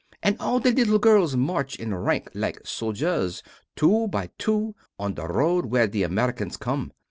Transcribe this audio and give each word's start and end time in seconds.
And 0.23 0.35
all 0.39 0.59
the 0.59 0.71
little 0.71 0.97
girls 0.97 1.35
march 1.35 1.75
in 1.75 1.93
rank 1.93 2.31
like 2.33 2.65
soldiers, 2.65 3.43
two 3.75 4.07
by 4.07 4.31
two, 4.39 4.73
on 4.97 5.13
to 5.13 5.21
the 5.21 5.27
road 5.27 5.67
where 5.67 5.85
the 5.85 6.01
Americans 6.01 6.57
come. 6.57 6.91